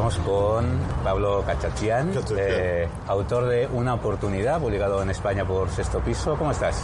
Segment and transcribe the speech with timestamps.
[0.00, 0.66] Hablamos con
[1.04, 6.36] Pablo Cachachian, eh, autor de Una oportunidad, publicado en España por Sexto Piso.
[6.38, 6.82] ¿Cómo estás?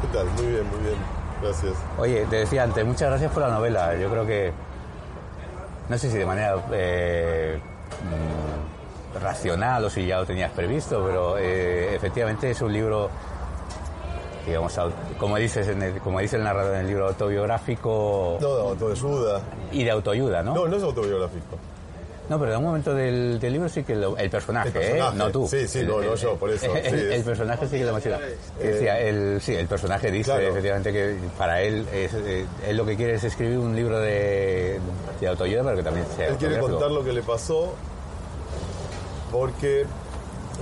[0.00, 0.26] ¿Qué tal?
[0.30, 0.96] Muy bien, muy bien.
[1.40, 1.74] Gracias.
[1.96, 3.94] Oye, te decía antes, muchas gracias por la novela.
[3.96, 4.52] Yo creo que,
[5.88, 7.60] no sé si de manera eh,
[8.02, 13.10] mm, racional o si ya lo tenías previsto, pero eh, efectivamente es un libro,
[14.44, 14.76] digamos,
[15.20, 19.40] como, dices en el, como dice el narrador en el libro autobiográfico No, de autoayuda.
[19.70, 20.52] y de autoayuda, ¿no?
[20.52, 21.58] No, no es autobiográfico.
[22.28, 25.14] No, pero en un momento del, del libro sí que lo- el personaje, El personaje.
[25.14, 25.18] ¿eh?
[25.18, 25.46] No tú.
[25.48, 29.40] Sí, sí, El- no, no yo, por eso, El, personaje sí que lo decía, el,
[29.40, 30.48] sí, el personaje dice Claro.
[30.48, 34.80] efectivamente que para él, es, eh, él lo que quiere es escribir un libro de,
[35.20, 37.74] de autoayuda, pero que también sea Él quiere contar lo que le pasó
[39.30, 39.84] porque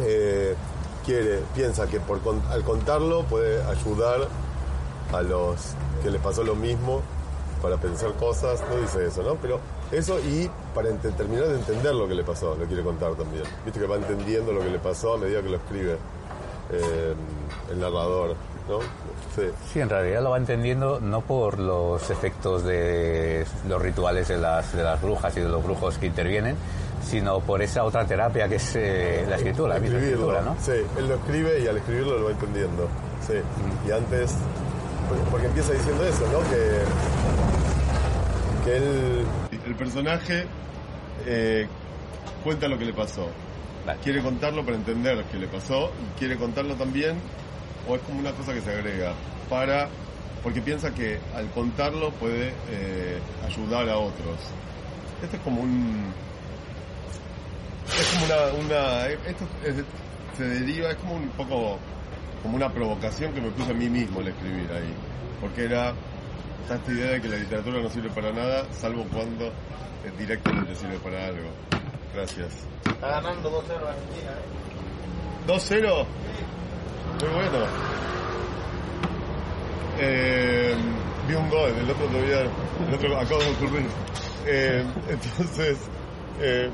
[0.00, 0.54] eh,
[1.04, 2.20] quiere, piensa que por
[2.50, 4.28] al contarlo puede ayudar
[5.12, 5.56] a los
[6.02, 7.02] que les pasó lo mismo
[7.62, 9.36] para pensar cosas, no dice eso, ¿no?
[9.36, 9.60] Pero
[9.96, 13.44] eso y para terminar de entender lo que le pasó, lo quiere contar también.
[13.64, 15.96] Viste que va entendiendo lo que le pasó a medida que lo escribe
[16.72, 17.14] eh,
[17.70, 18.36] el narrador,
[18.68, 18.80] ¿no?
[19.34, 19.50] Sí.
[19.72, 24.74] Sí, en realidad lo va entendiendo no por los efectos de los rituales de las,
[24.74, 26.56] de las brujas y de los brujos que intervienen,
[27.04, 30.56] sino por esa otra terapia que es eh, la escritura, la escritura, ¿no?
[30.60, 32.88] Sí, él lo escribe y al escribirlo lo va entendiendo.
[33.26, 33.34] Sí.
[33.86, 34.34] Y antes,
[35.30, 36.38] porque empieza diciendo eso, ¿no?
[36.50, 37.53] Que,
[38.64, 39.24] que él...
[39.66, 40.44] El personaje
[41.26, 41.66] eh,
[42.42, 43.28] cuenta lo que le pasó.
[43.86, 43.98] Vale.
[44.02, 47.16] Quiere contarlo para entender qué le pasó y quiere contarlo también,
[47.88, 49.12] o es como una cosa que se agrega,
[49.48, 49.88] para
[50.42, 54.36] porque piensa que al contarlo puede eh, ayudar a otros.
[55.22, 56.12] Esto es como un,
[57.98, 59.84] es como una, una esto es-
[60.36, 61.78] se deriva, es como un poco
[62.42, 64.92] como una provocación que me puse a mí mismo al escribir ahí,
[65.40, 65.94] porque era
[66.64, 69.52] está esta idea de que la literatura no sirve para nada, salvo cuando eh,
[70.18, 71.50] directamente sirve para algo.
[72.14, 72.52] Gracias.
[72.86, 74.30] Está ganando 2-0 Argentina.
[74.32, 75.46] ¿eh?
[75.46, 76.06] 2-0.
[77.20, 77.66] Muy bueno.
[80.00, 80.74] Eh,
[81.28, 83.86] vi un gol, el otro todavía, el otro acabo de ocurrir.
[84.46, 85.78] Eh, entonces,
[86.40, 86.70] eh,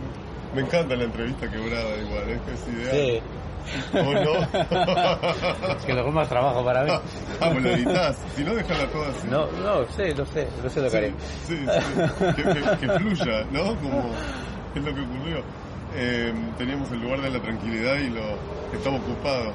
[0.54, 3.22] me encanta la entrevista quebrada igual, es que es ideal.
[3.94, 4.40] ¿O no?
[5.76, 6.90] Es que luego es más trabajo para mí.
[7.40, 8.16] Ah, pues lo editas.
[8.36, 9.28] Si no, déjala toda así.
[9.28, 11.14] No, no, sé, no sé, no sé lo que haré.
[11.46, 12.24] Sí, sí, sí.
[12.36, 13.64] Que, que- que fluya, ¿no?
[13.76, 14.10] Como
[14.74, 15.42] es lo que ocurrió.
[15.94, 18.22] Eh, teníamos el lugar de la tranquilidad y lo
[18.76, 19.52] estaba ocupado,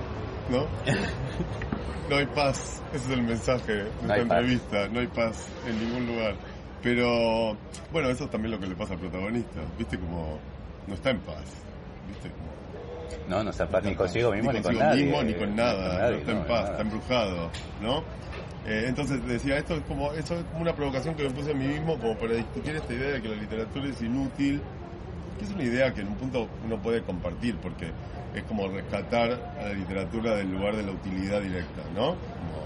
[0.50, 0.66] ¿no?
[2.10, 4.38] No hay paz, ese es el mensaje de No esta hay paz.
[4.40, 6.36] entrevista, no hay paz en ningún lugar.
[6.84, 7.58] Pero,
[7.92, 9.98] bueno, eso es también lo que le pasa al protagonista, ¿viste?
[9.98, 10.38] Como
[10.86, 11.42] no está en paz,
[12.08, 12.30] ¿viste?
[12.30, 12.46] Como,
[13.28, 15.04] No, no está en paz ni consigo mismo ni, con consigo nadie.
[15.06, 16.72] mismo, ni con nada, nadie, no está no, en paz, nada.
[16.72, 17.52] está embrujado,
[17.82, 18.00] ¿no?
[18.68, 21.54] Eh, entonces decía, esto es como esto es como una provocación que me puse a
[21.54, 24.62] mí mismo como para discutir esta idea de que la literatura es inútil,
[25.38, 27.92] que es una idea que en un punto uno puede compartir, porque
[28.34, 32.16] es como rescatar a la literatura del lugar de la utilidad directa, ¿no?
[32.16, 32.66] Como-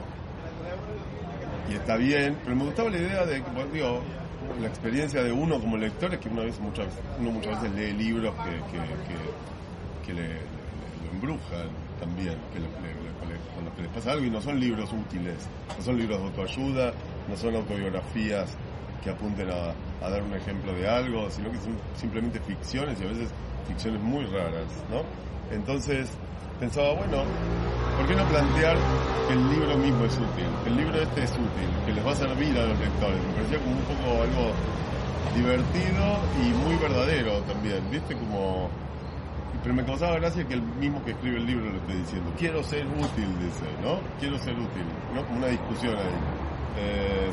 [1.69, 4.01] y está bien, pero me gustaba la idea de que, pues, digo,
[4.61, 6.87] la experiencia de uno como lector es que una vez, muchas,
[7.19, 9.58] uno muchas veces lee libros que, que, que-
[10.09, 11.67] que le, le- embrujan
[11.99, 12.59] también, que
[13.75, 15.35] que les pasa algo y no son libros útiles,
[15.77, 16.93] no son libros de autoayuda,
[17.27, 18.49] no son autobiografías
[19.03, 19.73] que apunten a,
[20.05, 23.29] a dar un ejemplo de algo, sino que son simplemente ficciones y a veces
[23.67, 25.01] ficciones muy raras, ¿no?
[25.55, 26.09] Entonces
[26.59, 27.23] pensaba, bueno,
[27.95, 28.77] ¿por qué no plantear
[29.27, 30.47] que el libro mismo es útil?
[30.63, 33.19] Que el libro este es útil, que les va a servir a los lectores.
[33.27, 34.53] Me parecía como un poco algo
[35.35, 38.15] divertido y muy verdadero también, ¿viste?
[38.15, 38.69] Como
[39.61, 42.31] pero me causaba gracia que el mismo que escribe el libro lo esté diciendo.
[42.37, 43.99] Quiero ser útil, dice, ¿no?
[44.19, 44.83] Quiero ser útil,
[45.13, 45.25] ¿no?
[45.25, 46.03] Como una discusión ahí.
[46.77, 47.29] Eh,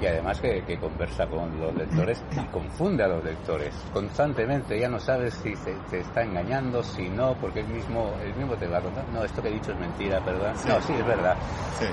[0.00, 4.78] y además que, que, conversa con los lectores y confunde a los lectores constantemente.
[4.78, 8.54] Ya no sabes si se, te está engañando, si no, porque él mismo, él mismo
[8.56, 9.04] te va a contar.
[9.12, 10.54] No, esto que he dicho es mentira, ¿verdad?
[10.56, 10.68] Sí.
[10.68, 11.36] No, sí, es verdad.
[11.78, 11.86] Sí,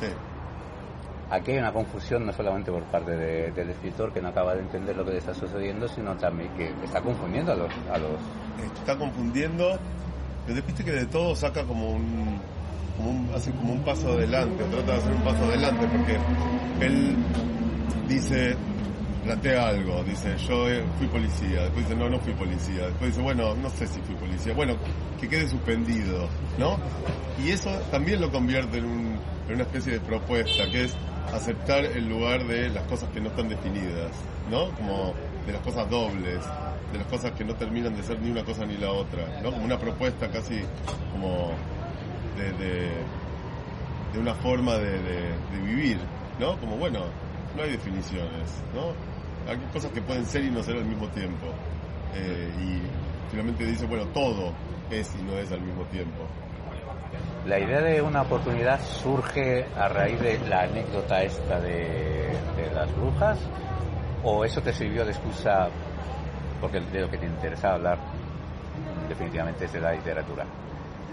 [0.00, 0.12] sí.
[1.32, 4.60] Aquí hay una confusión no solamente por parte de, del escritor que no acaba de
[4.60, 7.72] entender lo que le está sucediendo, sino también que está confundiendo a los...
[7.90, 8.20] A los...
[8.78, 9.78] Está confundiendo,
[10.46, 12.38] pero viste que de todo saca como un,
[13.34, 17.16] hace como un paso adelante, trata de hacer un paso adelante, porque él
[18.06, 18.54] dice,
[19.24, 23.22] plantea algo, dice, yo eh, fui policía, después dice, no, no fui policía, después dice,
[23.22, 24.74] bueno, no sé si fui policía, bueno,
[25.18, 26.76] que quede suspendido, ¿no?
[27.42, 29.18] Y eso también lo convierte en
[29.50, 30.96] una especie de propuesta, que es
[31.32, 34.12] aceptar el lugar de las cosas que no están definidas,
[34.50, 34.70] ¿no?
[34.72, 35.14] Como
[35.46, 36.40] de las cosas dobles,
[36.92, 39.50] de las cosas que no terminan de ser ni una cosa ni la otra, ¿no?
[39.50, 40.60] Como una propuesta casi
[41.12, 41.52] como
[42.36, 42.88] de, de,
[44.12, 45.98] de una forma de, de, vivir,
[46.38, 46.58] ¿no?
[46.58, 47.00] Como, bueno,
[47.56, 48.92] no hay definiciones, ¿no?
[49.50, 51.46] Hay cosas que pueden ser y no ser al mismo tiempo.
[52.14, 54.52] Eh, y finalmente dice, bueno, todo
[54.90, 56.26] es y no es al mismo tiempo.
[57.46, 62.38] La idea de una oportunidad surge a raíz de la anécdota esta de,
[62.72, 63.38] las brujas
[64.22, 65.68] o eso te sirvió de excusa
[66.60, 67.98] porque de lo que te interesa hablar
[69.08, 70.46] definitivamente es de la literatura.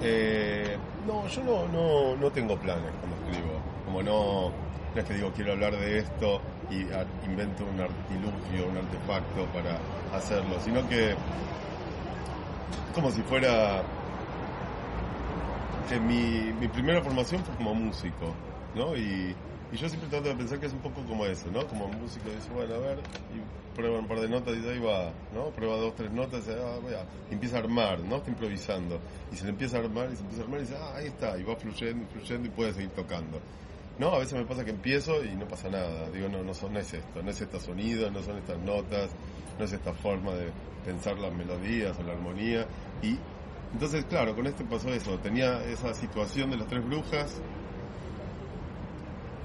[0.01, 0.77] Eh,
[1.07, 3.59] no, yo no, no, no tengo planes cuando escribo.
[3.85, 4.51] Como no,
[4.95, 6.81] es que digo quiero hablar de esto y
[7.27, 9.79] invento un artilugio, un artefacto para
[10.15, 11.15] hacerlo, sino que
[12.93, 13.81] como si fuera
[15.89, 18.35] que mi, primera formación fue como músico,
[18.75, 18.95] ¿no?
[18.95, 19.35] Y,
[19.71, 21.65] yo siempre trato de pensar que es un poco como eso, ¿no?
[21.67, 25.11] Como músico dice, bueno, a ver, y prueba un par de notas y ahí va,
[25.31, 25.51] ¿no?
[25.51, 28.17] Prueba dos, tres notas y, ah, vaya, empieza a armar, ¿no?
[28.17, 28.99] Está improvisando.
[29.31, 31.07] Y se le empieza a armar y se empieza a armar y dice, ah, ahí
[31.07, 33.39] está, y va fluyendo, fluyendo y puede seguir tocando.
[33.99, 34.13] ¿No?
[34.13, 36.09] A veces me pasa que empiezo y no pasa nada.
[36.09, 39.11] Digo, no, no, son, no es esto, no es este sonido, no son estas notas,
[39.59, 40.51] no es esta forma de
[40.83, 42.65] pensar las melodías o la armonía.
[43.03, 43.19] Y
[43.73, 45.17] entonces, claro, con este pasó eso.
[45.19, 47.41] Tenía esa situación de las tres brujas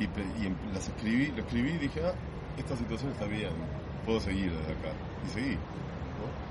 [0.01, 2.15] y, y las escribí, lo escribí y dije, ah,
[2.59, 3.51] esta situación está bien,
[4.05, 4.93] puedo seguir desde acá.
[5.27, 5.51] Y seguí.
[5.53, 6.45] ¿no?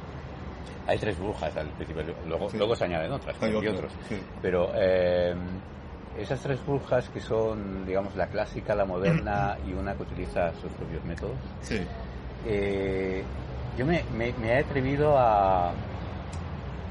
[0.88, 2.58] Hay tres brujas al principio, luego, Sí.
[2.58, 3.92] luego se añaden otras Hay y otras, otros.
[4.10, 4.16] sí.
[4.42, 5.34] Pero eh,
[6.20, 10.72] esas tres brujas que son, digamos, la clásica, la moderna y una que utiliza sus
[10.74, 11.80] propios métodos, Sí.
[12.46, 13.24] eh,
[13.78, 15.72] yo me, me- me he atrevido a,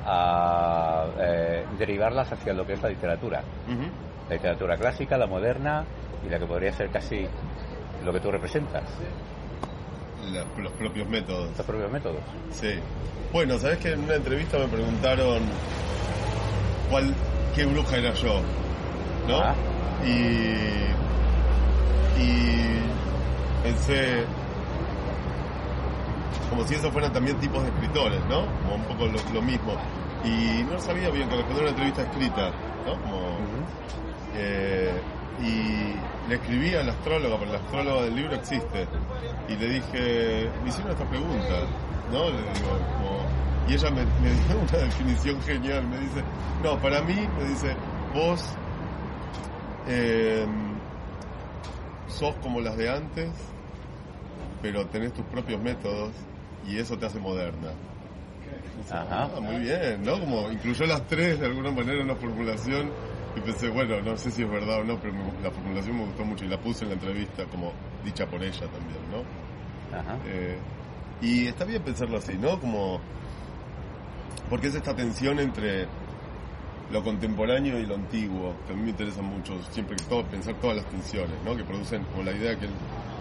[0.05, 3.43] a eh, derivarlas hacia lo que es la literatura.
[4.29, 5.85] La literatura clásica, la moderna
[6.27, 7.27] y la que podría ser casi
[8.05, 8.83] lo que tú representas,
[10.33, 11.57] La- los propios métodos.
[11.57, 12.21] los propios métodos.
[12.51, 12.75] Sí.
[13.33, 15.41] Bueno, sabes que en una entrevista me preguntaron
[16.91, 17.15] cuál,
[17.55, 18.41] qué bruja era yo,
[19.29, 19.39] ¿no?
[19.41, 19.55] Ah.
[20.05, 20.11] Y,
[22.21, 22.81] y
[23.63, 24.25] pensé
[26.53, 28.45] como si esos fueran también tipos de escritores, ¿no?
[28.63, 29.73] Como un poco lo, lo mismo.
[30.23, 32.51] Y no sabía bien que responder una entrevista escrita,
[32.85, 33.01] ¿no?
[33.01, 33.39] Como,
[34.37, 35.01] eh,
[35.41, 38.87] y le escribí a la astróloga, porque la astróloga del libro existe,
[39.49, 41.55] y le dije, me hicieron esta pregunta,
[42.13, 42.29] ¿no?
[42.29, 42.69] Le digo,
[42.99, 46.23] como, y ella me, me dio una definición genial, me dice,
[46.63, 47.75] no, para mí, me dice,
[48.15, 48.45] vos
[49.89, 50.47] eh,
[52.09, 53.31] sos como las de antes,
[54.61, 56.13] pero tenés tus propios métodos
[56.67, 57.71] y eso te hace moderna.
[58.91, 59.31] Ajá.
[59.37, 60.19] "Ah, muy bien, ¿no?
[60.21, 62.91] Como incluyó las tres de alguna manera en una formulación
[63.37, 66.25] y pensé, bueno, no sé si es verdad o no, pero la formulación me gustó
[66.25, 67.73] mucho y la puse en la entrevista como
[68.05, 69.97] dicha por ella también, ¿no?
[69.99, 70.19] Ajá.
[70.27, 70.57] Eh,
[71.21, 72.59] y está bien pensarlo así, ¿no?
[72.61, 73.01] Como.
[74.51, 75.87] Porque es esta tensión entre
[76.91, 80.55] lo contemporáneo y lo antiguo, que a mí me interesa mucho, siempre que todo, pensar
[80.60, 81.56] todas las tensiones, ¿no?
[81.56, 82.67] Que producen, como la idea que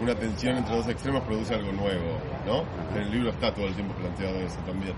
[0.00, 2.64] una tensión entre dos extremos produce algo nuevo, ¿no?
[2.96, 4.94] En el libro está todo el tiempo planteado eso también.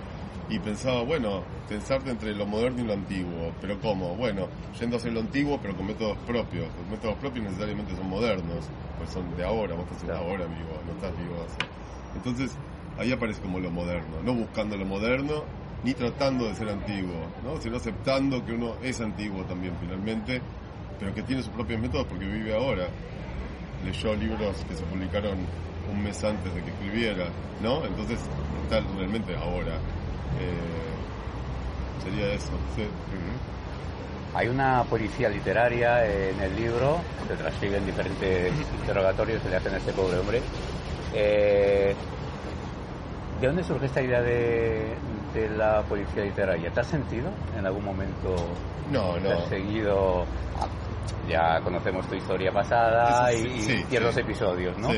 [0.48, 4.14] Y pensaba, bueno, pensarte entre lo moderno y lo antiguo, pero ¿cómo?
[4.14, 6.66] Bueno, yendo hacia lo antiguo, pero con métodos propios.
[6.76, 8.68] Los métodos propios necesariamente son modernos,
[8.98, 11.58] pues son de ahora, vos estás en ahora vivo, no estás vivo hace.
[12.16, 12.56] Entonces,
[12.98, 15.44] ahí aparece como lo moderno, no buscando lo moderno,
[15.84, 17.60] ni tratando de ser antiguo, ¿no?
[17.60, 20.40] sino aceptando que uno es antiguo también finalmente,
[20.98, 22.88] pero que tiene sus propios métodos porque vive ahora.
[23.84, 25.36] Leyó libros que se publicaron
[25.92, 27.26] un mes antes de que escribiera,
[27.62, 27.84] ¿no?
[27.84, 28.18] Entonces
[28.62, 29.74] está realmente ahora.
[30.40, 32.84] Eh, sería eso, sí.
[34.34, 36.98] Hay una policía literaria en el libro,
[37.28, 40.40] se transcriben diferentes interrogatorios que le hacen a este pobre hombre.
[41.12, 41.94] Eh,
[43.38, 44.94] ¿De dónde surge esta idea de,
[45.34, 46.70] de la policía literaria?
[46.70, 48.34] ¿Te has sentido en algún momento?
[48.90, 49.30] No, ¿Te no.
[49.32, 50.24] has seguido?
[51.28, 54.20] Ya conocemos tu historia pasada Sí, y, sí, ciertos sí.
[54.20, 54.88] episodios, ¿no?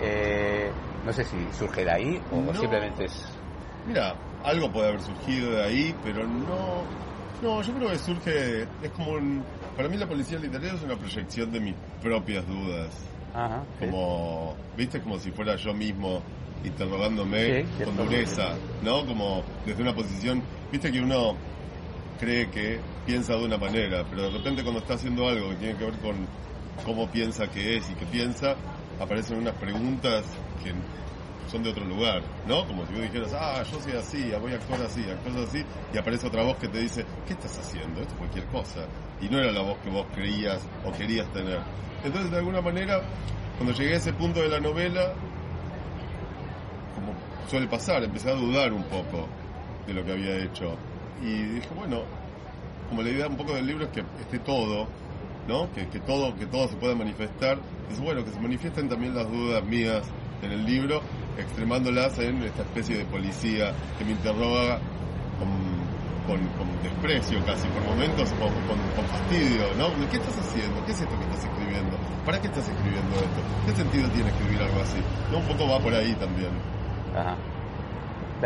[0.00, 0.70] Eh,
[1.04, 2.54] no sé si surge de ahí o No.
[2.54, 3.28] simplemente es...
[3.86, 4.14] Mira,
[4.44, 6.82] algo puede haber surgido de ahí, pero no.
[7.42, 8.62] No, yo creo que surge.
[8.82, 9.44] Es como un.
[9.76, 12.88] Para mí, la policía literaria es una proyección de mis propias dudas.
[13.36, 13.64] Ajá.
[13.78, 14.54] Como.
[14.76, 15.00] ¿Viste?
[15.00, 16.22] Como si fuera yo mismo
[16.64, 19.04] interrogándome con dureza, ¿no?
[19.06, 20.42] Como desde una posición.
[20.72, 21.36] ¿Viste que uno
[22.18, 25.76] cree que piensa de una manera, pero de repente cuando está haciendo algo que tiene
[25.76, 26.26] que ver con
[26.84, 28.56] cómo piensa que es y que piensa,
[29.00, 30.24] aparecen unas preguntas
[30.62, 30.72] que
[31.48, 32.66] son de otro lugar, ¿no?
[32.66, 35.98] Como si vos dijeras, ah, yo soy así, voy a actuar así, actúas así, y
[35.98, 38.00] aparece otra voz que te dice, ¿qué estás haciendo?
[38.00, 38.86] Esto es cualquier cosa.
[39.20, 41.60] Y no era la voz que vos creías o querías tener.
[42.04, 43.00] Entonces, de alguna manera,
[43.56, 45.12] cuando llegué a ese punto de la novela,
[46.94, 47.14] como
[47.48, 49.26] suele pasar, empecé a dudar un poco
[49.86, 50.76] de lo que había hecho.
[51.22, 52.02] Y dije, bueno,
[52.88, 54.86] como la idea un poco del libro es que esté todo,
[55.48, 55.72] ¿no?
[55.72, 57.58] Que, que todo, que todo se pueda manifestar.
[57.90, 60.02] Es bueno que se manifiesten también las dudas mías
[60.42, 61.00] en el libro,
[61.38, 64.78] extremándolas en esta especie de policía que me interroga
[65.38, 65.48] con,
[66.26, 68.48] con- con desprecio casi por momentos, con,
[69.06, 69.88] fastidio, ¿no?
[70.10, 70.84] ¿Qué estás haciendo?
[70.86, 71.96] ¿Qué es esto que estás escribiendo?
[72.24, 73.40] ¿Para qué estás escribiendo esto?
[73.66, 74.98] ¿Qué sentido tiene escribir algo así?
[75.34, 76.50] Un poco va por ahí también.
[77.14, 77.36] Ajá.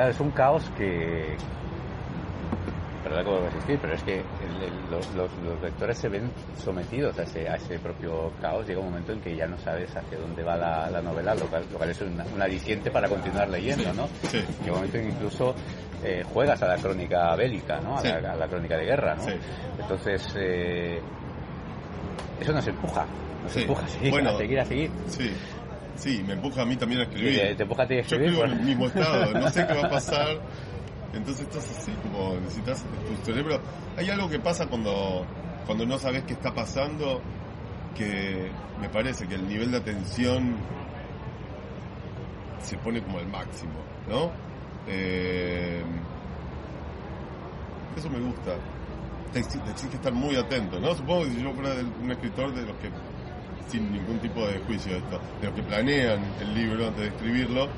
[0.08, 1.36] Es un caos que...
[3.10, 6.08] Perdón que vuelvo a insistir, pero es que el- el- los, los- los lectores se
[6.08, 6.30] ven
[6.62, 8.64] sometidos a ese, a ese propio caos.
[8.68, 11.46] Llega un momento en que ya no sabes hacia dónde va la, la novela, lo
[11.46, 14.06] cual, lo cual es una- un aliciente para continuar leyendo, ¿no?
[14.28, 14.38] Sí.
[14.60, 15.54] Llega un momento en que incluso
[16.04, 17.96] eh, juegas a la crónica bélica, ¿no?
[17.98, 18.08] A, Sí.
[18.22, 19.24] la, a la crónica de guerra, ¿no?
[19.24, 19.32] Sí.
[19.80, 21.00] Entonces, eh,
[22.40, 23.04] eso nos empuja,
[23.42, 23.60] nos Sí.
[23.62, 24.30] empuja a seguir, Bueno.
[24.30, 24.90] a seguir, a seguir.
[25.08, 25.30] Sí,
[25.96, 27.38] sí, me empuja a mí también a escribir.
[27.40, 28.26] Te, te empuja a ti a Yo escribir.
[28.28, 28.62] escribo en bueno.
[28.62, 30.26] el mismo estado, no sé qué va a pasar.
[31.12, 33.60] Entonces estás así, como necesitas tu cerebro.
[33.96, 35.26] Hay algo que pasa cuando,
[35.66, 37.20] cuando no sabes qué está pasando,
[37.96, 38.50] que
[38.80, 40.54] me parece que el nivel de atención
[42.62, 43.72] se pone como al máximo,
[44.08, 44.30] ¿no?
[44.86, 45.82] Eh,
[47.96, 48.52] eso me gusta.
[49.32, 50.94] Te exi- te exige estar muy atento, ¿no?
[50.94, 51.70] Supongo que si yo fuera
[52.02, 52.90] un escritor de los que,
[53.68, 57.08] sin ningún tipo de juicio de esto, de los que planean el libro antes de
[57.08, 57.68] escribirlo,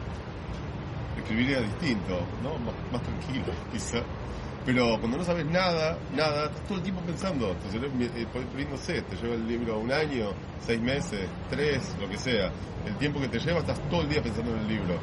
[1.20, 2.58] escribiría distinto, ¿no?
[2.58, 4.02] Más, más tranquilo, quizá.
[4.64, 7.52] Pero cuando no sabes nada, nada, estás todo el tiempo pensando.
[7.56, 12.52] Tu cerebro, eh, te lleva el libro un año, seis meses, tres, lo que sea.
[12.86, 14.94] El tiempo que te lleva, estás todo el día pensando en el libro.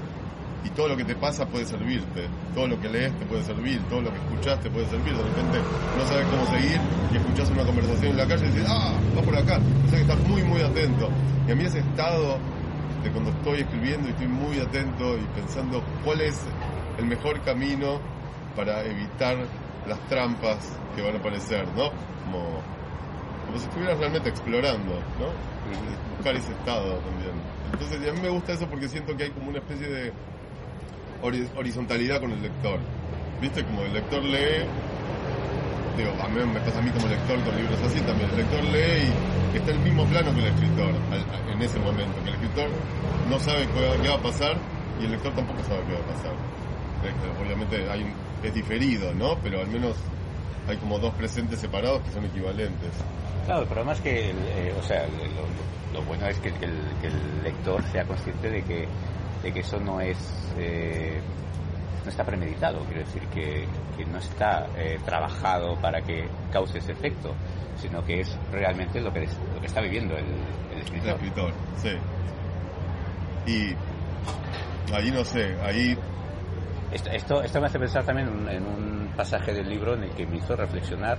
[0.64, 2.28] Y todo lo que te pasa puede servirte.
[2.56, 3.82] Todo lo que lees te puede servir.
[3.90, 5.14] Todo lo que escuchás te puede servir.
[5.14, 5.60] De repente
[5.98, 6.80] no sabes cómo seguir
[7.12, 9.60] y escuchás una conversación en la calle y dices, ah, va por acá.
[9.88, 11.10] O que estás muy, muy atento.
[11.48, 12.38] Y a mí ese estado
[13.04, 16.40] de cuando estoy escribiendo y estoy muy atento y pensando cuál es
[16.98, 18.00] el mejor camino
[18.56, 19.38] para evitar
[19.88, 20.58] las trampas
[20.96, 21.92] que van a aparecer, ¿no?
[22.26, 22.62] Como,
[23.46, 25.28] como si estuvieras realmente explorando, ¿no?
[26.18, 27.32] Buscar ese estado también.
[27.72, 30.12] Entonces, y a mí me gusta eso porque siento que hay como una especie de
[31.22, 32.80] hori- horizontalidad con el lector.
[33.42, 33.64] ¿Viste?
[33.64, 34.68] Como el lector lee,
[36.08, 38.30] a mí me pasa a mí como lector con libros así también.
[38.32, 39.12] El lector lee
[39.54, 40.94] y está en el mismo plano que el escritor
[41.54, 42.24] en ese momento.
[42.24, 42.70] Que el escritor
[43.30, 43.68] no sabe
[44.02, 44.58] qué va a pasar
[45.00, 46.34] y el lector tampoco sabe qué va a pasar.
[47.04, 47.86] Eh, Obviamente
[48.44, 49.38] es diferido, ¿no?
[49.42, 49.96] Pero al menos
[50.68, 52.92] hay como dos presentes separados que son equivalentes.
[53.46, 55.06] Claro, el problema es que, eh, o sea,
[55.94, 58.88] lo, bueno es que, que el, que el lector sea consciente de que,
[59.42, 60.18] de que eso no es,
[60.58, 61.20] eh,
[62.04, 63.66] no está premeditado, quiero decir, que,
[63.98, 67.36] que no está eh, trabajado para que cause ese efecto,
[67.78, 71.12] sino que es realmente lo que, es- lo que está viviendo el, el El escritor.
[71.12, 71.90] escritor, sí.
[73.46, 75.98] Y ahí no sé, ahí
[76.92, 80.10] Esto, esto, esto me hace pensar también en, en un pasaje del libro en el
[80.12, 81.18] que me hizo reflexionar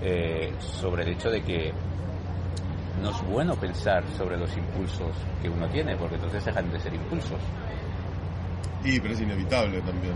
[0.00, 1.72] eh, sobre el hecho de que
[3.02, 5.10] no es bueno pensar sobre los impulsos
[5.42, 7.40] que uno tiene, porque entonces dejan de ser impulsos.
[8.84, 10.14] Y pero es inevitable también.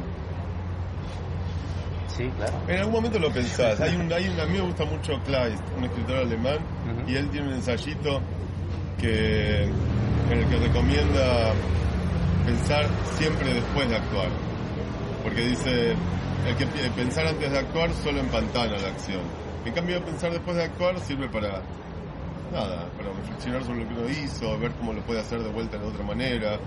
[2.16, 2.52] Sí, claro.
[2.66, 3.80] En algún momento lo pensás.
[3.80, 6.58] Hay un, hay un, a mí me gusta mucho Kleist, un escritor alemán,
[7.06, 8.20] y él tiene un ensayito
[8.98, 11.52] que, en el que recomienda
[12.44, 14.28] pensar siempre después de actuar.
[15.22, 15.94] Porque dice,
[16.46, 19.20] el que pensar antes de actuar solo empantana la acción.
[19.64, 21.62] En cambio, pensar después de actuar sirve para
[22.52, 25.78] nada, para reflexionar sobre lo que uno hizo, ver cómo lo puede hacer de vuelta
[25.78, 26.58] de otra manera.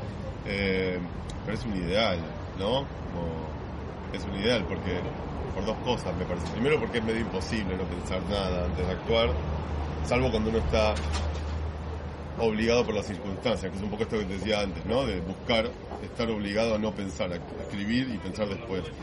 [0.43, 0.99] Eh,
[1.43, 2.95] pero es un ideal, ¿no?
[2.99, 3.61] Como-
[4.11, 5.15] es un ideal porque
[5.51, 6.49] por dos cosas me parece.
[6.49, 9.39] Primero porque es medio imposible no pensar nada antes de actuar,
[10.01, 11.05] salvo cuando uno está
[12.35, 15.05] obligado por las circunstancias, que es un poco esto que te decía antes, ¿no?
[15.05, 18.93] De buscar, estar obligado a no pensar, a escribir y pensar después.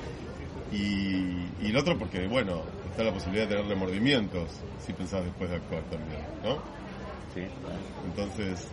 [0.69, 5.51] Y, y el otro porque, bueno, está la posibilidad de tener remordimientos si pensás después
[5.51, 6.67] de actuar también, ¿no?
[7.35, 7.47] Sí.
[8.07, 8.69] Entonces,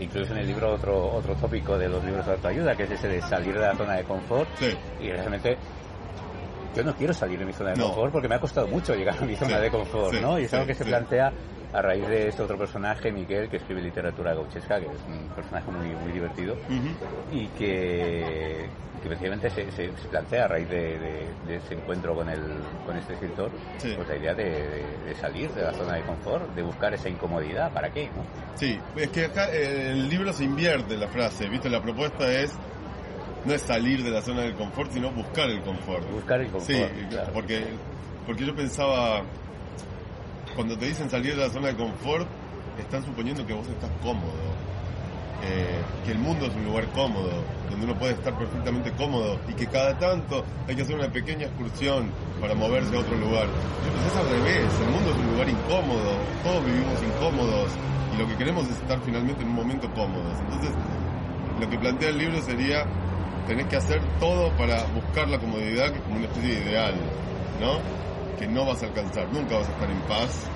[0.00, 3.08] Incluso en el libro otro otro tópico de los libros de autoayuda, que es ese
[3.08, 4.48] de salir de la zona de confort.
[4.56, 4.70] Sí.
[5.00, 5.58] Y realmente
[6.78, 7.88] yo no quiero salir de mi zona de No.
[7.88, 10.38] confort porque me ha costado mucho llegar a mi zona Sí, de confort, sí, ¿no?
[10.38, 11.32] Y es algo sí, que se plantea
[11.72, 15.70] a raíz de este otro personaje, Miguel, que escribe literatura gauchesca, que es un personaje
[15.70, 18.66] muy, muy divertido ujú, y que,
[19.02, 22.40] que precisamente se, se- se plantea a raíz de, de- de ese encuentro con, el,
[22.86, 23.50] con este escritor,
[23.96, 24.44] pues la idea de,
[25.04, 28.06] de- salir de la zona de confort, de buscar esa incomodidad, ¿para qué?
[28.16, 28.22] no?
[28.54, 31.68] Sí, es que acá el libro se invierte la frase, ¿viste?
[31.68, 32.52] La propuesta es
[33.44, 36.10] no es salir de la zona del confort, sino buscar el confort.
[36.10, 36.66] Buscar el confort.
[36.66, 37.32] Sí, claro.
[37.32, 37.66] porque,
[38.26, 39.22] porque yo pensaba,
[40.54, 42.26] cuando te dicen salir de la zona de confort,
[42.78, 44.32] están suponiendo que vos estás cómodo,
[45.42, 47.30] eh, que el mundo es un lugar cómodo,
[47.70, 51.46] donde uno puede estar perfectamente cómodo y que cada tanto hay que hacer una pequeña
[51.46, 53.46] excursión para moverse a otro lugar.
[53.46, 56.10] Yo pensé es al revés, el mundo es un lugar incómodo,
[56.42, 57.70] todos vivimos incómodos
[58.14, 60.38] y lo que queremos es estar finalmente en un momento cómodos.
[60.40, 60.70] Entonces,
[61.60, 62.84] lo que plantea el libro sería
[63.48, 66.94] tenés que hacer todo para buscar la comodidad que es como una especie de ideal,
[67.58, 67.80] ¿no?
[68.38, 70.46] Que no vas a alcanzar, nunca vas a estar en paz,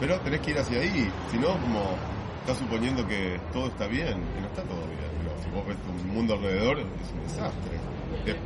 [0.00, 1.96] pero tenés que ir hacia ahí, si no, como
[2.40, 5.08] estás suponiendo que todo está bien, y no está todo bien.
[5.22, 7.78] Pero si vos ves tu mundo alrededor, es un desastre.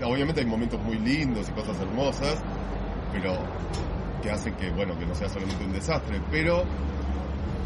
[0.05, 2.43] Obviamente hay momentos muy lindos y cosas hermosas,
[3.13, 3.33] pero
[4.23, 6.65] que hacen que, bueno, que no sea solamente un desastre, pero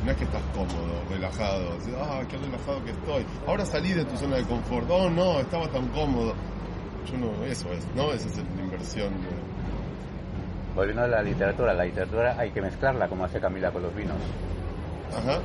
[0.04, 3.24] no es que estás cómodo, relajado, decís, ah, qué relajado que estoy.
[3.46, 6.34] Ahora salí de tu zona de confort, oh no, estaba tan cómodo.
[7.10, 8.12] Yo no, eso es, ¿no?
[8.12, 9.12] Esa es la inversión.
[10.74, 14.16] Volviendo a la literatura, la literatura hay que mezclarla como hace Camila con los vinos.
[15.16, 15.40] Ajá,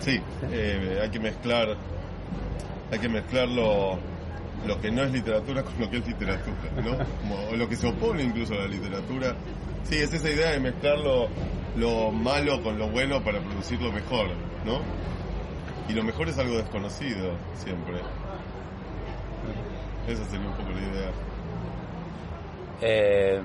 [0.00, 1.76] sí, eh, hay que mezclar,
[2.90, 3.48] hay que mezclar
[4.66, 6.96] lo, que no es literatura con lo que es literatura, ¿no?
[7.50, 9.34] O lo que se opone incluso a la literatura.
[9.84, 11.28] Sí, es esa idea de mezclar lo,
[11.76, 14.28] lo malo con lo bueno para producir lo mejor,
[14.64, 14.80] ¿no?
[15.88, 18.00] Y lo mejor es algo desconocido, siempre.
[20.06, 21.10] Esa sería un poco la idea.
[22.82, 23.40] Eh,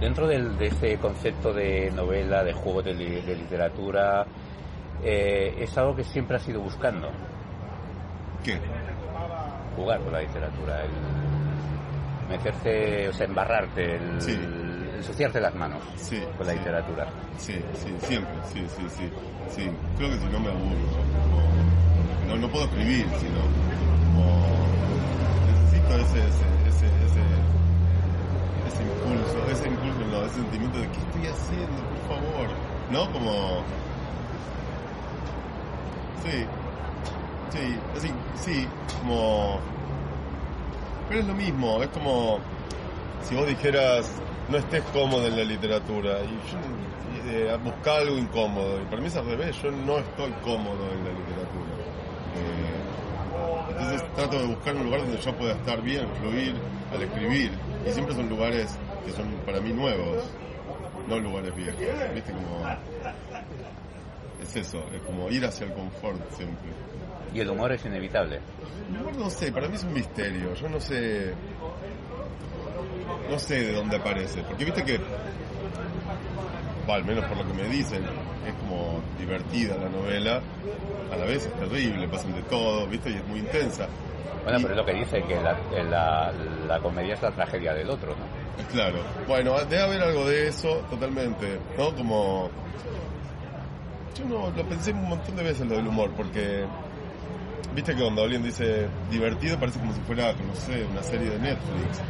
[0.00, 4.26] dentro del- de este concepto de novela, de juego de literatura,
[5.02, 7.10] eh, es algo que siempre has ido buscando,
[8.44, 8.58] ¿Qué?
[9.76, 10.90] jugar con la literatura, el
[12.28, 14.38] meterte, o sea, embarrarte, el, Sí.
[14.96, 16.58] ensuciarte las manos Sí, con la sí.
[16.58, 17.06] literatura.
[17.38, 19.08] Sí, sí, siempre, sí, sí, sí.
[19.54, 20.90] Sí, creo que si no me aburro.
[22.28, 23.40] No, no puedo escribir, sino
[24.14, 24.46] como
[25.46, 27.22] necesito ese, ese, ese, ese,
[28.68, 31.82] ese impulso, ese impulso, no, ese sentimiento de ¿qué estoy haciendo?
[32.06, 32.48] Por favor.
[32.90, 33.10] ¿No?
[33.12, 33.62] Como...
[36.22, 36.44] Sí,
[37.50, 38.66] sí, así, sí,
[39.00, 39.60] como...
[41.08, 42.38] Pero es lo mismo, es como
[43.22, 44.10] si vos dijeras
[44.48, 46.58] no estés cómodo en la literatura y yo
[47.30, 51.04] eh, buscar algo incómodo y para mí es al revés yo no estoy cómodo en
[51.04, 51.70] la literatura
[52.30, 56.54] Eh, entonces trato de buscar un lugar donde yo pueda estar bien fluir
[56.92, 57.50] al escribir
[57.86, 60.24] y siempre son lugares que son para mí nuevos
[61.08, 61.80] no lugares viejos
[62.14, 62.64] viste como
[64.42, 66.70] es eso es como ir hacia el confort siempre
[67.34, 68.40] Y el humor es inevitable.
[68.90, 70.54] el humor no sé, para mí es un misterio.
[70.54, 71.32] Yo no sé.
[73.30, 74.42] No sé de dónde aparece.
[74.42, 74.98] Porque viste que.
[76.88, 80.40] va, al menos por lo que me dicen, es como divertida la novela.
[81.12, 83.86] A la vez es terrible, pasan de todo, viste, y es muy intensa.
[84.42, 86.32] Bueno, pero es lo que dice, que la, la,
[86.66, 88.40] la comedia es la tragedia del otro, ¿no?
[88.72, 88.98] Claro.
[89.26, 91.58] Bueno, debe haber algo de eso, totalmente.
[91.76, 91.94] ¿No?
[91.94, 92.50] Como.
[94.16, 96.66] Yo no, lo pensé un montón de veces lo del humor, porque.
[97.72, 101.38] Viste que cuando alguien dice divertido parece como si fuera, no sé, una serie de
[101.38, 102.00] Netflix.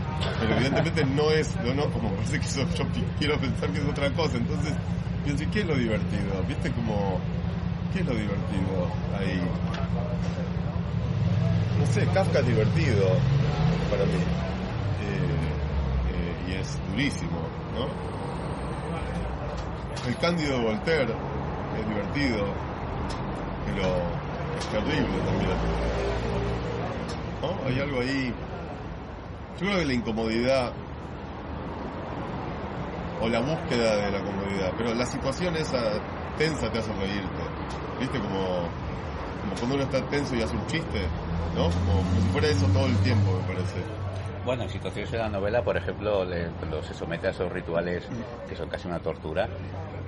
[0.41, 2.47] Pero evidentemente no es, no, no, como parece que
[2.79, 4.39] yo pi- quiero pensar que es otra cosa.
[4.39, 4.73] Entonces,
[5.23, 6.43] pienso, ¿y qué es lo divertido?
[6.49, 7.21] ¿Viste como.
[7.93, 8.87] ¿Qué es lo divertido
[9.19, 9.39] ahí?
[11.79, 13.07] No sé, Kafka es divertido
[13.91, 14.13] para mí.
[15.03, 15.37] Eh,
[16.15, 17.39] eh, y es durísimo,
[17.75, 17.87] ¿no?
[20.09, 21.13] El Cándido Voltaire
[21.81, 22.47] es divertido,
[23.67, 23.87] pero
[24.59, 25.51] es terrible también.
[27.43, 27.69] ¿No?
[27.69, 28.35] Hay algo ahí.
[29.59, 30.73] Yo creo que la incomodidad
[33.21, 36.01] o la búsqueda de la comodidad, pero la situación esa
[36.39, 37.43] tensa te hace reírte.
[38.01, 38.19] ¿Viste?
[38.19, 38.69] Como,
[39.59, 41.03] cuando uno está tenso y hace un chiste,
[41.55, 41.65] ¿no?
[41.65, 43.85] Como, como todo el tiempo, me parece.
[44.51, 48.09] Bueno, en situaciones de la novela, por ejemplo, le- cuando se somete a esos rituales
[48.49, 49.49] que son casi una tortura,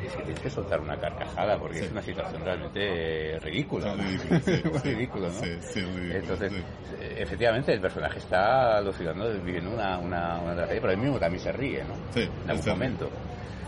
[0.04, 1.84] es que tienes que soltar una carcajada porque Sí.
[1.84, 3.94] es una situación realmente ridícula.
[3.94, 5.34] Es ridículo, ¿no?
[5.34, 6.52] sí, sí, ridículo, Entonces,
[6.98, 11.40] eh, efectivamente, el personaje está alucinando, viviendo una, una, una tragedia, pero él mismo también
[11.40, 11.94] se ríe, ¿no?
[12.12, 13.08] Sí, en algún momento.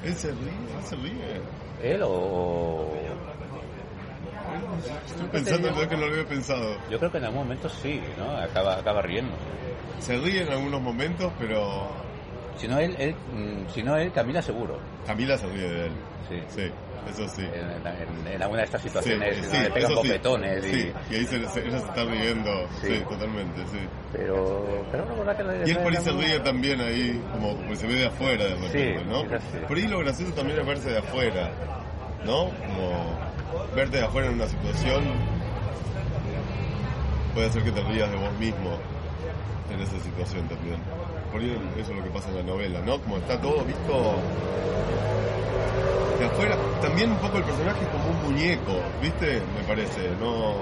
[0.02, 1.40] Él se ríe, él se ríe.
[1.84, 2.90] Él o...
[5.06, 6.76] Estoy pensando en lo que no lo había pensado.
[6.90, 8.36] Yo creo que en algún momento sí, ¿no?
[8.36, 9.34] Acaba, acaba riendo.
[10.00, 11.88] Se ríe en algunos momentos, pero
[12.58, 14.78] Si no él, él, mm, si no él, Camila seguro.
[15.06, 15.92] Camila se ríe de él.
[16.28, 16.40] Sí.
[16.48, 16.70] Sí,
[17.10, 17.42] eso sí.
[17.42, 19.62] En, en- en alguna de estas Sí, situaciones sí, ¿no?
[19.62, 19.94] le pegan sí.
[19.96, 20.70] bofetones y...
[20.72, 22.68] Sí, y ahí se, se- ella se está riendo.
[22.80, 22.86] Sí.
[22.86, 23.78] Sí, totalmente, sí.
[24.12, 27.56] Pero, pero la verdad que la Y él por ahí se ríe también ahí, como
[27.56, 29.20] porque se ve de afuera de repente, Sí, ¿no?
[29.22, 29.58] sí.
[29.68, 31.50] Por ahí lo gracioso también es verse de afuera,
[32.24, 32.44] ¿no?
[32.50, 33.18] Como
[33.74, 35.04] verte de afuera en una situación
[37.34, 38.78] puede hacer que te rías de vos mismo
[39.72, 40.78] en esa situación también.
[41.32, 43.00] Por eso es lo que pasa en la novela, ¿no?
[43.00, 44.14] Como está todo visto
[46.18, 46.56] de afuera.
[46.80, 49.42] También un poco el personaje como un muñeco, ¿viste?
[49.56, 50.54] Me parece, ¿no?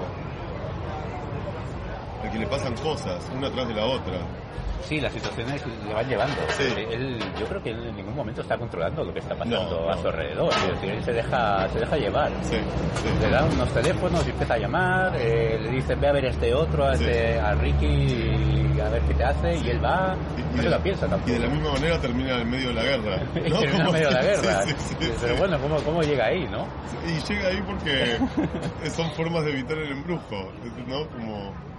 [2.23, 4.13] Al que le pasan cosas, una atrás de la otra.
[4.87, 6.35] Sí, las situaciones le van llevando.
[6.57, 6.63] Sí.
[6.91, 9.89] Él, yo creo que él en ningún momento está controlando lo que está pasando No,
[9.89, 10.01] a no.
[10.01, 10.53] su alrededor.
[10.73, 12.29] Decir, él se deja, se deja llevar.
[12.41, 13.09] Sí, sí.
[13.21, 16.29] Le dan unos teléfonos y empieza a llamar, eh, le dicen ve a ver a
[16.29, 17.85] este otro, a, este, a Ricky
[18.75, 20.15] y a ver qué te hace y él va,
[20.53, 21.31] no se la piensa y tampoco.
[21.31, 23.21] de la misma manera termina en medio de la guerra.
[23.35, 23.59] Y ¿no?
[23.59, 24.65] termina en medio de la guerra.
[25.21, 26.67] Pero bueno, ¿cómo, ¿cómo llega ahí, no?
[27.07, 30.51] Y llega ahí porque son formas de evitar el embrujo,
[30.87, 31.07] ¿no?
[31.07, 31.72] Como...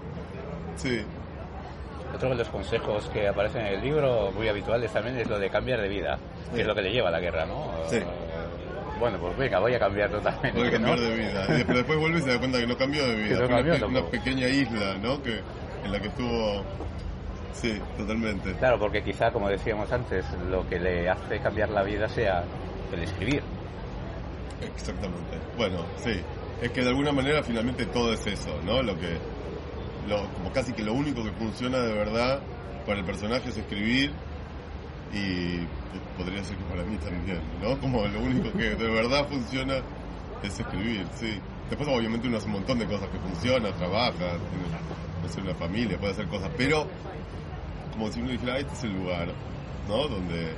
[0.76, 1.00] Sí,
[2.14, 5.50] Otro de los consejos que aparecen en el libro, muy habituales también, es lo de
[5.50, 6.18] cambiar de vida,
[6.54, 7.72] que es lo que le lleva a la guerra, ¿no?
[7.88, 7.96] Sí.
[7.96, 8.04] Eh,
[9.00, 10.52] Bueno, pues venga, voy a cambiar totalmente.
[10.58, 11.02] puede cambiar ¿no?
[11.04, 11.44] de vida.
[11.48, 13.30] Y después, después vuelve y se da cuenta que no cambió de vida.
[13.30, 14.10] No Fue una, cambió una tampoco.
[14.10, 15.22] pequeña isla, ¿no?
[15.22, 15.40] Que,
[15.84, 16.62] en la que estuvo...
[17.52, 18.52] Sí, totalmente.
[18.54, 22.44] Claro, porque quizá, como decíamos antes, lo que le hace cambiar la vida sea
[22.92, 23.42] el escribir.
[24.60, 25.38] Exactamente.
[25.56, 26.20] Bueno, sí.
[26.62, 28.82] Es que de alguna manera finalmente todo es eso, ¿no?
[28.82, 29.18] Lo que,
[30.08, 32.40] lo, como casi que lo único que funciona de verdad
[32.86, 34.12] para el personaje es escribir
[35.12, 35.66] y
[36.18, 37.78] podría ser que para mí también, ¿no?
[37.78, 39.74] Como lo único que de verdad funciona
[40.42, 41.38] es escribir, sí.
[41.68, 44.68] Después obviamente uno hace un montón de cosas que funcionan, trabaja, tiene,
[45.22, 46.86] no sé, una familia, puede hacer cosas, pero
[47.92, 49.28] como si uno dijera, "Ah, este es el lugar,
[49.88, 50.08] ¿no?
[50.08, 50.52] Donde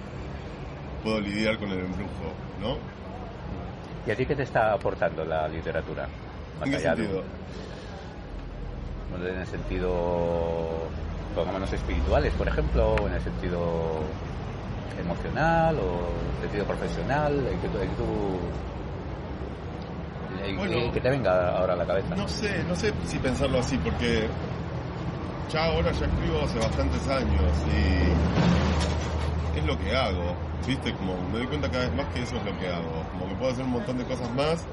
[1.05, 2.77] puedo lidiar con el embrujo, ¿no?
[4.07, 6.09] ¿Y a ti qué te está aportando la literatura?
[6.65, 7.23] ¿En qué sentido?
[9.15, 9.91] En el sentido,
[11.35, 14.01] pongámonos espirituales, por ejemplo, o en el sentido
[15.01, 17.79] emocional, o en el sentido profesional, el que tú...
[17.79, 18.39] el que tú-
[20.45, 20.77] el- Bueno.
[20.79, 22.15] el que te venga ahora a la cabeza.
[22.15, 24.29] No sé, no sé si pensarlo así, porque
[25.53, 30.35] ya ahora ya escribo hace bastantes años y es lo que hago,
[30.67, 30.93] ¿viste?
[30.95, 33.03] Como me doy cuenta cada vez más que eso es lo que hago.
[33.13, 34.65] Como que puedo hacer un montón de cosas más,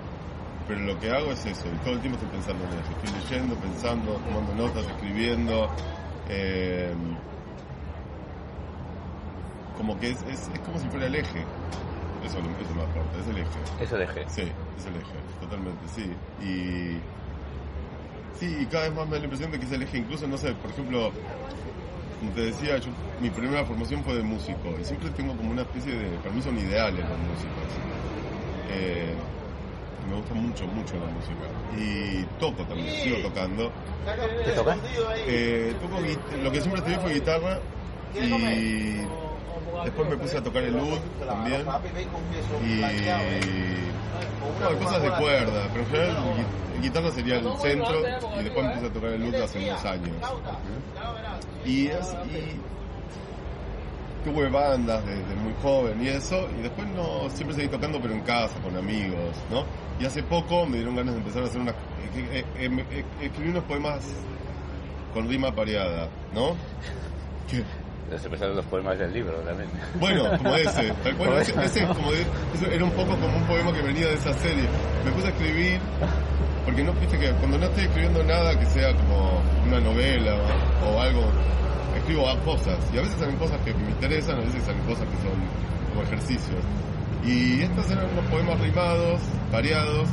[0.67, 2.91] pero lo que hago es eso, y todo el tiempo estoy pensando en eso.
[2.91, 5.69] Estoy leyendo, pensando, tomando notas, escribiendo.
[6.29, 6.93] eh,
[9.77, 11.39] como que es, es, es como si fuera el eje.
[12.25, 13.59] Eso, eso me aporta, es el eje.
[13.81, 14.23] Eso dejé.
[14.29, 14.41] Sí,
[14.77, 16.11] es el eje, totalmente, sí.
[16.41, 16.99] Y.
[18.39, 20.27] Sí, y cada vez más me da la impresión de que es el eje, incluso,
[20.27, 21.11] no sé, por ejemplo,
[22.19, 25.63] como te decía, yo, mi primera formación fue de músico, y siempre tengo como una
[25.63, 26.17] especie de.
[26.19, 27.67] Para mí son ideales los músicos.
[28.69, 29.13] Eh,
[30.09, 31.45] me gusta mucho, mucho la música.
[31.77, 33.71] Y toco también, sigo tocando.
[34.45, 34.77] ¿Te toca?
[35.27, 35.99] Eh, toco
[36.43, 37.59] lo que siempre estudié fue guitarra,
[38.15, 38.97] y
[39.83, 41.61] después me puse a tocar el oud también.
[42.63, 42.81] Y
[44.61, 48.01] no, cosas de cuerda, pero en general gui- guitarra sería el centro
[48.39, 50.15] y después empecé a tocar el oud hace unos años.
[51.65, 52.59] Y, es, y
[54.23, 58.21] tuve bandas desde muy joven y eso, y después no, siempre seguí tocando pero en
[58.21, 59.63] casa, con amigos, ¿no?
[59.99, 61.71] Y hace poco me dieron ganas de empezar a hacer una...
[61.71, 61.75] eh,
[62.31, 64.03] eh, eh, eh, escribí unos poemas
[65.13, 66.55] con rima pareada, ¿no?
[67.49, 67.63] Que,
[68.17, 69.69] Se empezaron los poemas del libro también.
[69.99, 70.91] bueno, como ese.
[71.03, 71.85] Tal cual, Como ese, ese.
[71.87, 74.63] como de- era un poco como un poema que venía de esa serie.
[75.05, 75.79] Me puse a escribir,
[76.65, 80.89] porque no, viste que cuando no estoy escribiendo nada que sea como una novela o,
[80.95, 81.21] o algo,
[82.03, 82.77] escribo a cosas.
[82.93, 85.39] Y a veces salen cosas que me interesan, a veces salen cosas que son
[85.89, 86.59] como ejercicios.
[87.25, 90.09] Y estos eran unos poemas rimados, variados,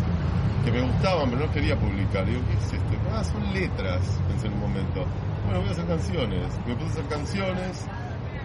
[0.64, 2.24] que me gustaban, pero no quería publicar.
[2.26, 2.96] Digo, ¿qué es esto?
[3.12, 5.05] Ah, son letras, pensé en un momento.
[5.44, 6.46] Bueno, voy a hacer canciones.
[6.66, 7.87] Me puse a hacer canciones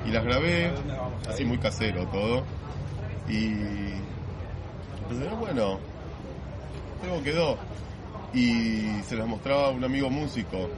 [0.05, 0.71] y las grabé,
[1.29, 2.43] así muy casero todo.
[3.27, 3.49] Y
[5.07, 5.79] pensé, "Ah, bueno,
[7.03, 7.57] luego quedó.
[8.33, 10.69] Y se las mostraba a un amigo músico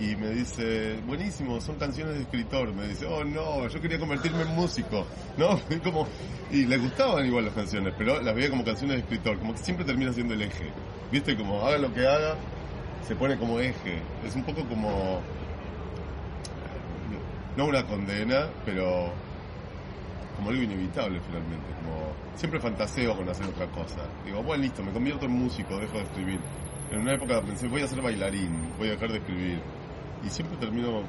[0.00, 2.72] y me dice, buenísimo, son canciones de escritor.
[2.72, 5.06] Me dice, oh no, yo quería convertirme en músico.
[5.36, 5.60] ¿No?
[5.82, 6.06] Como,
[6.50, 9.58] y le gustaban igual las canciones, pero las veía como canciones de escritor, como que
[9.58, 10.70] siempre termina siendo el eje.
[11.10, 11.36] ¿Viste?
[11.36, 12.36] Como haga lo que haga,
[13.06, 14.00] se pone como eje.
[14.24, 15.20] Es un poco como,
[17.56, 19.12] no una condena, pero
[20.36, 21.66] como algo inevitable finalmente.
[21.82, 24.06] Como siempre fantaseo con hacer otra cosa.
[24.24, 26.40] Digo, bueno, listo, me convierto en músico, dejo de escribir.
[26.92, 29.60] En una época pensé, voy a ser bailarín, voy a dejar de escribir
[30.24, 31.02] y siempre termino...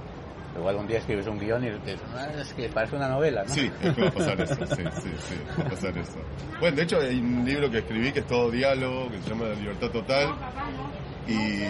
[0.58, 3.54] Igual un día escribes un guion y dices, ah, es que parece una novela, ¿no?
[3.54, 6.18] Sí, es que va a pasar eso, sí, sí, sí, va a pasar eso.
[6.60, 9.46] Bueno, de hecho hay un libro que escribí que es todo diálogo, que se llama
[9.46, 10.28] La Libertad Total,
[11.28, 11.62] y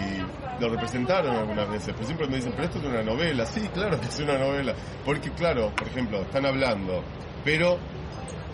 [0.62, 4.00] lo representaron algunas veces, pero siempre me dicen, pero esto es una novela, sí, claro
[4.00, 4.74] que es una novela,
[5.04, 7.04] porque claro, por ejemplo, están hablando,
[7.44, 7.78] pero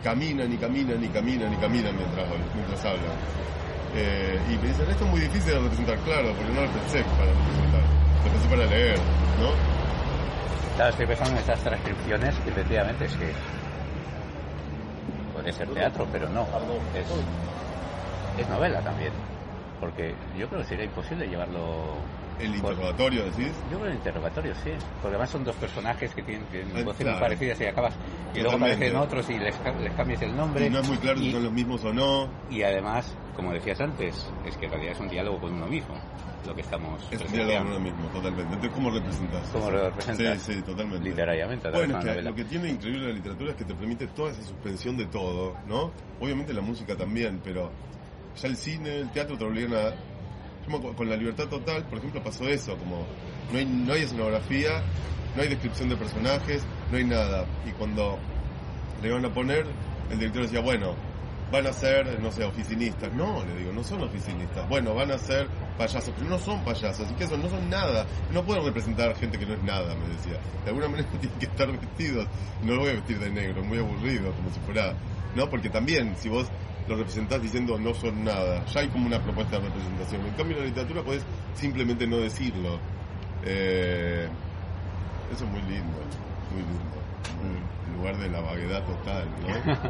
[0.03, 3.16] caminan y caminan y caminan y caminan mientras, mientras hablan.
[3.94, 7.03] Eh, y me dicen, esto es muy difícil de representar, claro, porque no lo pensé
[7.05, 7.95] para representar
[8.49, 8.99] para leer,
[9.41, 9.51] ¿no?
[10.77, 13.33] Claro, estoy pensando en estas transcripciones, que efectivamente es que
[15.33, 16.47] puede ser teatro, pero no,
[16.95, 17.07] es,
[18.41, 19.12] es novela también,
[19.81, 21.97] porque yo creo que sería imposible llevarlo
[22.38, 23.53] ¿El interrogatorio decís?
[23.70, 24.70] Yo creo el interrogatorio, sí.
[25.01, 27.94] Porque además son dos personajes que tienen, ah, voces muy parecidas y acabas.
[28.35, 30.66] Y luego aparecen otros y les, les, cambias el nombre.
[30.66, 32.29] Y no es muy claro si son los mismos o no.
[32.51, 35.94] Y además, como decías antes, es que en realidad es un diálogo con uno mismo.
[36.46, 37.03] Lo que estamos.
[37.11, 38.55] Es un diálogo con uno mismo, totalmente.
[38.55, 39.49] Entonces, ¿cómo representas?
[39.53, 40.42] ¿Cómo lo representas?
[40.42, 41.09] Sí, sí, totalmente.
[41.09, 41.70] Literariamente.
[41.70, 44.42] Bueno, es que lo que tiene increíble la literatura es que te permite toda esa
[44.42, 45.90] suspensión de todo, ¿no?
[46.20, 47.72] Obviamente la música también, pero
[48.37, 49.94] ya el cine, el teatro te obligan a
[50.96, 53.07] con la libertad total, por ejemplo, pasó eso, como
[53.52, 54.83] no hay, no hay escenografía,
[55.35, 57.46] no hay descripción de personajes, no hay nada.
[57.66, 58.18] Y cuando
[59.02, 59.66] le iban a poner,
[60.11, 60.94] el director decía, bueno,
[61.50, 63.12] van a ser, no sé, oficinistas.
[63.12, 64.68] No, le digo, no son oficinistas.
[64.68, 65.48] Bueno, van a ser
[65.79, 67.11] payasos, pero no son payasos.
[67.11, 67.42] ¿Y qué son?
[67.42, 68.07] No son nada.
[68.33, 70.38] No pueden representar a gente que no es nada, me decía.
[70.64, 72.26] De alguna manera tienen que estar vestidos.
[72.62, 74.94] No lo voy a vestir de negro, muy aburrido, como si fuera...
[75.37, 76.46] No, porque también, si vos
[76.88, 78.64] lo representás diciendo no son nada.
[78.66, 80.25] Ya hay como una propuesta de representación.
[80.25, 81.22] En cambio, en la literatura puedes
[81.55, 82.79] simplemente no decirlo.
[83.44, 84.27] Eh,
[85.31, 85.99] eso es muy lindo,
[86.53, 86.96] muy lindo.
[87.87, 89.88] En lugar de la vaguedad total, ¿no?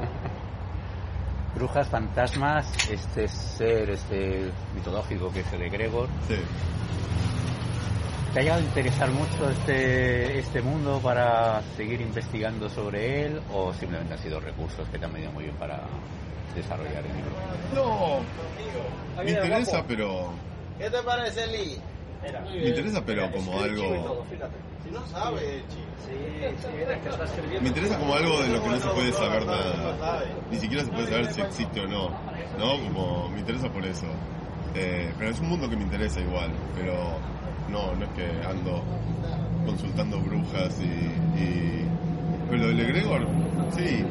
[1.55, 6.09] Brujas, fantasmas, este ser este mitológico que es el de Gregor.
[6.29, 6.35] Sí.
[8.33, 13.73] ¿Te ha llegado a interesar mucho este, este mundo para seguir investigando sobre él o
[13.73, 15.81] simplemente han sido recursos que te han venido muy bien para,
[16.57, 17.33] desarrollar el libro.
[17.75, 18.21] No,
[19.23, 20.33] me interesa, pero...
[20.79, 21.79] ¿Qué te parece, Lee?
[22.51, 24.25] Me interesa, pero como algo...
[24.85, 25.63] Si no sabe,
[27.61, 30.23] Me interesa como algo de lo que no se puede saber nada.
[30.51, 32.11] Ni siquiera se puede saber si existe o no.
[32.59, 32.85] ¿No?
[32.85, 34.07] Como me interesa por eso.
[34.75, 36.51] Eh, pero es un mundo que me interesa igual.
[36.77, 37.19] Pero
[37.71, 38.83] no, no es que ando
[39.65, 41.41] consultando brujas y.
[41.41, 41.89] y...
[42.49, 43.27] Pero del egregor,
[43.77, 44.05] sí,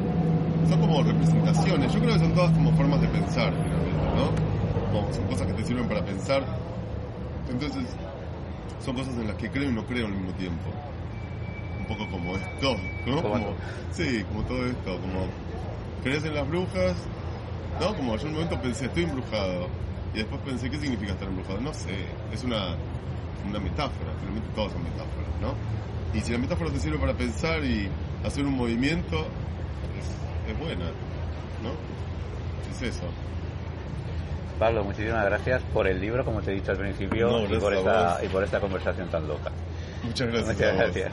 [0.68, 1.92] son como representaciones.
[1.92, 4.92] Yo creo que son todas como formas de pensar, ¿no?
[4.92, 6.42] Como son cosas que te sirven para pensar.
[7.50, 7.84] Entonces,
[8.84, 10.70] son cosas en las que creo y no creo al mismo tiempo.
[11.80, 13.22] Un poco como esto, ¿no?
[13.22, 13.54] Como,
[13.92, 15.26] sí, como todo esto, como
[16.02, 16.96] crees en las brujas,
[17.80, 17.94] ¿no?
[17.96, 19.68] Como yo en un momento pensé, estoy embrujado.
[20.12, 21.60] Y después pensé, ¿qué significa estar embrujado?
[21.60, 22.76] No sé, es una,
[23.44, 25.54] una metáfora, finalmente todas son metáforas, ¿no?
[26.16, 27.88] Y si la metáfora te sirve para pensar y
[28.24, 29.26] hacer un movimiento,
[30.48, 30.86] es buena,
[31.62, 31.72] ¿no?
[32.70, 33.06] Es eso.
[34.58, 38.18] Pablo, muchísimas gracias por el libro, como te he dicho al principio, y, por esta,
[38.24, 39.52] y por esta conversación tan loca.
[40.02, 40.56] Muchas gracias.
[40.56, 41.12] Muchas gracias.